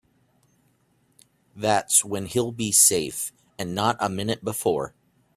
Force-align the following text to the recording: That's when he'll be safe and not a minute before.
That's 1.55 2.03
when 2.03 2.25
he'll 2.25 2.51
be 2.51 2.71
safe 2.71 3.31
and 3.59 3.75
not 3.75 3.97
a 3.99 4.09
minute 4.09 4.43
before. 4.43 4.95